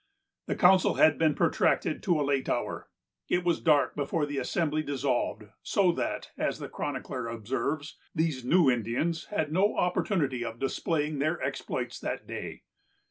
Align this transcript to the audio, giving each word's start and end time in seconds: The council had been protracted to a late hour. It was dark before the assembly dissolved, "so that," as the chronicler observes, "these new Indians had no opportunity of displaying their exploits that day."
The 0.47 0.55
council 0.55 0.95
had 0.95 1.19
been 1.19 1.35
protracted 1.35 2.01
to 2.01 2.19
a 2.19 2.25
late 2.25 2.49
hour. 2.49 2.89
It 3.29 3.43
was 3.43 3.59
dark 3.61 3.95
before 3.95 4.25
the 4.25 4.39
assembly 4.39 4.81
dissolved, 4.81 5.43
"so 5.61 5.91
that," 5.91 6.31
as 6.39 6.57
the 6.57 6.67
chronicler 6.69 7.27
observes, 7.27 7.99
"these 8.15 8.43
new 8.43 8.67
Indians 8.67 9.25
had 9.25 9.51
no 9.51 9.77
opportunity 9.77 10.43
of 10.43 10.57
displaying 10.57 11.19
their 11.19 11.39
exploits 11.43 11.99
that 11.99 12.25
day." 12.25 12.63